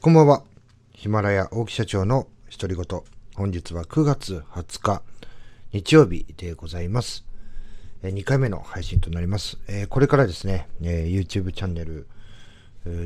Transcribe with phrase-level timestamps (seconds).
[0.00, 0.44] こんばんは。
[0.92, 3.00] ヒマラヤ大木社長の独り言。
[3.34, 5.02] 本日は9月20日、
[5.72, 7.24] 日曜日でございます。
[8.04, 9.58] 2回目の配信となります。
[9.88, 12.06] これからですね、YouTube チャンネル、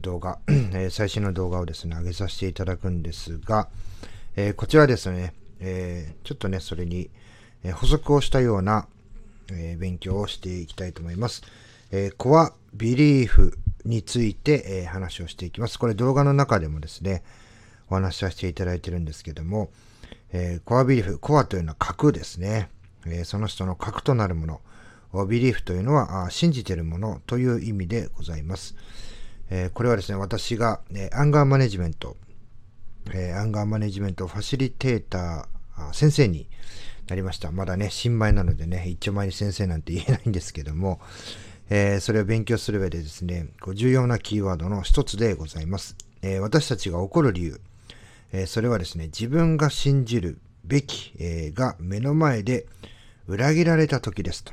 [0.00, 0.38] 動画、
[0.88, 3.68] 最新の動画をですね、上げさせていただくんですが、
[4.56, 5.34] こちらですね、
[6.24, 7.10] ちょっとね、それに
[7.74, 8.88] 補足をしたような
[9.76, 11.42] 勉強をしていきたいと思います。
[12.16, 13.58] コアビリーフ
[13.88, 15.78] について、え、話をしていきます。
[15.78, 17.22] これ動画の中でもですね、
[17.88, 19.70] お話しさせていただいてるんですけども、
[20.32, 22.68] えー、コアビリーフ、コアというのは核ですね。
[23.06, 24.60] えー、その人の核となるもの。
[25.26, 28.76] ビリーフというのはあ信じているものという意味でございます。
[29.48, 32.18] えこれはですね、私が、えアンガーマネジメント、
[33.14, 36.46] えアンガーマネジメントファシリテーター先生に
[37.08, 37.50] なりました。
[37.50, 41.00] まだね、新米なのでね、一丁前に先生なんて言えないんですけども、
[41.70, 45.96] えー、それを勉強する上でですね、重要なキーワードの一つでございます。
[46.22, 47.60] えー、私たちが怒る理由、
[48.32, 52.66] えー、それはですね、自分が信じるべき、えが目の前で
[53.26, 54.52] 裏切られた時ですと。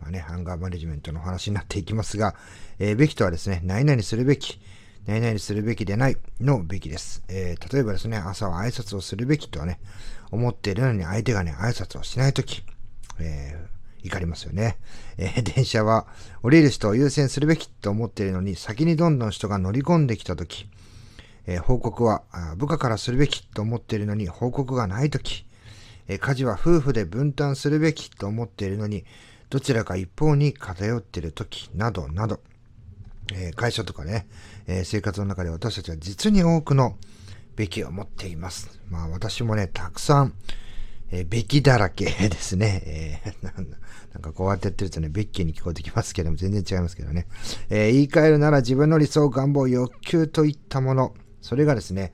[0.00, 2.34] まあね、ハンガーマネジメントの話になっていきますが、
[2.78, 4.58] えべきとはですね、何々するべき、
[5.06, 7.22] 何々するべきでないのべきです。
[7.28, 9.78] え例えばですね、朝は挨拶をするべきとはね、
[10.30, 12.62] 思っているのに相手がね、挨拶をしないとき、
[13.18, 14.78] えー怒りますよね。
[15.16, 16.06] えー、 電車は
[16.42, 20.68] 降りる人を優先するべきと思っているのに、先にどんどん人が乗り込んできたとき、
[21.46, 22.22] えー、報告は
[22.56, 25.46] 部下からするべきと思っているのに報告がないとき、
[26.08, 29.04] えー、家事は夫婦で分担するべきと思っているのに、
[29.50, 32.40] どちらか一方に偏っているとき、などなど、
[33.34, 34.26] えー、会社とかね、
[34.66, 36.96] え生活の中で私たちは実に多くの
[37.56, 38.80] べきを持っています。
[38.88, 40.34] まあ私もね、たくさん、
[41.12, 42.82] えべきだらけですね。
[43.24, 47.26] えーなんかこうやってやってるとね、ベッキーに聞こえてきますけども、全然違いますけどね。
[47.70, 52.12] えー、言い換えるなら自分の理想、願望、欲求といったもの、それがですね、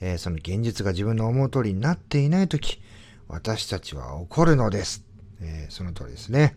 [0.00, 2.80] えー、その現実が自分の思う通りになっていないとき、
[3.28, 5.04] 私たちは怒るのです。
[5.42, 6.56] えー、その通りですね。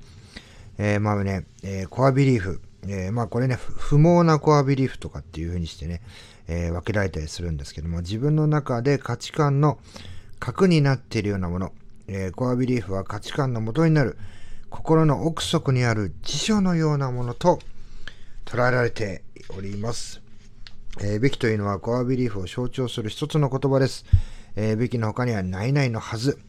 [0.78, 2.62] えー、まあね、えー、コアビリーフ。
[2.83, 6.01] えー、まあこれね、不毛なコアビリーフとかっていう風にしてね、
[6.47, 9.79] え、分けられたりするんですけども、自分の中で価値観の
[10.40, 11.74] 核になっているようなもの、
[12.08, 14.18] えー、コアビリーフは価値観の元になる、
[14.70, 17.59] 心の奥底にある辞書のようなものと
[18.46, 19.24] 捉えられて
[19.58, 20.22] おります。
[21.00, 24.06] えー、べきというのはコアビリーフを象徴する一つの言葉です。
[24.56, 26.40] えー、べきの他にはないないのはず、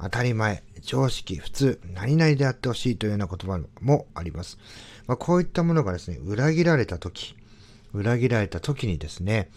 [0.00, 4.58] 当たり前、常識、普通、何々であってほしいというような言葉もあります。
[5.06, 7.36] まあ、こういったものがですね、裏切られた時、
[7.92, 9.50] 裏切られた時にですね、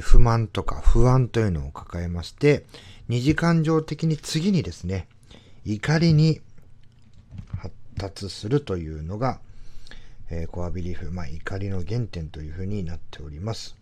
[0.00, 2.64] 不満とか不安というのを抱えまして、
[3.08, 5.08] 二次感情的に次にですね、
[5.64, 6.40] 怒りに
[7.58, 9.40] 発達するというのが、
[10.30, 13.76] えー、コアビリーフ、まあ、怒りの原点というふうになっております。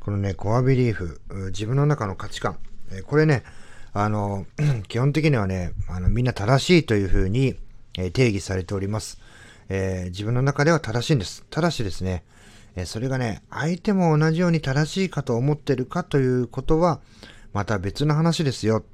[0.00, 2.58] このね、コアビリーフ、自分の中の価値観、
[2.90, 3.42] えー、これね、
[3.92, 4.46] あの、
[4.88, 7.56] 基本的にはね、あのみんな正しいというふうに、
[7.98, 9.18] えー、定義されております、
[9.68, 11.44] え、自分の中では正しいんです。
[11.50, 12.24] ただしですね、
[12.76, 17.00] えそれがね、相手も同じように正しいかと思ってるかということは、
[17.52, 18.84] また別の話ですよ。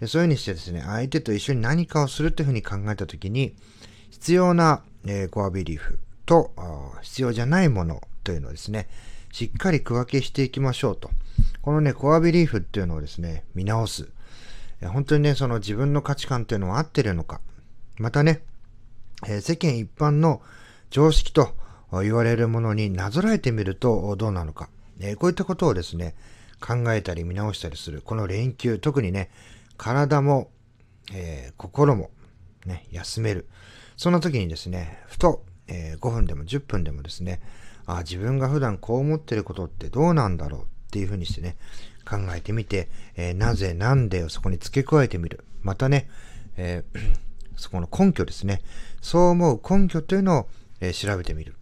[0.00, 3.54] でそういうふうにしてですね、相手と一緒に何かをするというふうに考えたときに、
[4.10, 6.52] 必要な、えー、コアビリーフと
[7.02, 8.88] 必要じゃないものというのをですね、
[9.32, 11.10] しっかり区分けしていきましょうと。
[11.62, 14.08] このね、コアビリーフっていうのをですね、見直す。
[14.82, 17.40] 本当にね、その自分の価値観っていうのは合ってるのか。
[17.96, 18.42] またね、
[19.26, 20.40] えー、世間一般の
[20.90, 21.54] 常識と
[21.92, 24.68] 言われるものになぞらえてみるとどうなのか。
[25.00, 26.14] え、こういったことをですね、
[26.60, 28.02] 考えたり見直したりする。
[28.02, 29.30] この連休、特にね、
[29.76, 30.50] 体も、
[31.12, 32.10] えー、心も、
[32.66, 33.46] ね、休める。
[33.96, 37.40] そんな時にですね、ふと、えー、5分でも10分でもですね、
[37.86, 41.56] あ自分が普段こう思ってることってどうなんだろうっていうふうにしてね、
[42.04, 45.44] 考えてみて、えー、なぜなんでをそこに付け加えてみる。
[45.62, 46.08] またね、
[46.56, 46.98] えー、
[47.56, 48.62] そこの根拠ですね。
[49.00, 50.48] そう思う根拠というのを、
[50.80, 51.54] えー、調べてみる。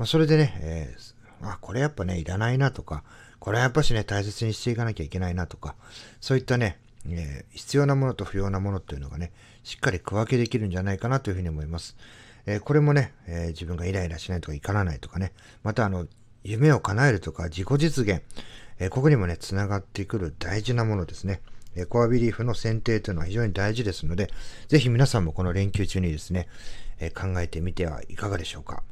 [0.00, 0.96] まあ、それでね、え
[1.42, 3.04] あ、これやっぱね、いらないなとか、
[3.38, 5.74] これはやっぱしね、大切にしていかなきゃいけないなとか、
[6.22, 9.30] そういったね、えー、必要なものと不要なものというのがね、
[9.62, 11.98] しっかり区分けできるんじゃないかなというふうに思います。
[12.46, 16.06] えー、これもね、えー、自分がイライラしないとか怒らないとかね、またあの、
[16.44, 18.22] 夢を叶えるとか自己実現、
[18.78, 21.42] えここにもね、つながってくる大事なものですね。
[21.74, 24.30] えコアビリーフの選定というのは非常に大事ですので、
[24.68, 26.48] ぜひ皆さんもこの連休中にですね、
[27.00, 28.82] え考えてみてはいかがでしょうか。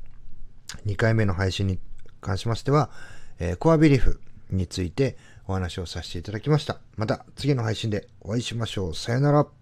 [0.86, 1.78] 2回目の配信に
[2.20, 2.90] 関しましては、
[3.38, 4.20] えコアビリーフ
[4.50, 5.16] について
[5.46, 6.78] お話をさせていただきました。
[6.96, 8.94] また次の配信でお会いしましょう。
[8.94, 9.57] さよなら。